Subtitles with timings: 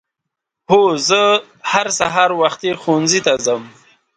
[0.71, 1.21] هو زه
[1.71, 3.61] هر سهار وختي ښؤونځي ته ځم.